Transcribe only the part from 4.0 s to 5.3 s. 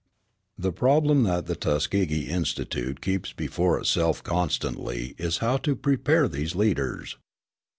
constantly